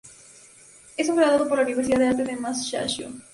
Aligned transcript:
Es 0.97 1.09
un 1.09 1.15
graduado 1.15 1.47
por 1.47 1.57
la 1.59 1.63
Universidad 1.63 1.99
de 1.99 2.07
arte 2.07 2.23
de 2.23 2.35
Musashino. 2.35 3.21